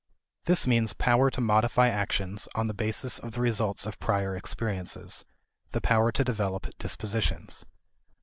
[0.45, 5.25] This means power to modify actions on the basis of the results of prior experiences,
[5.73, 7.67] the power to develop dispositions.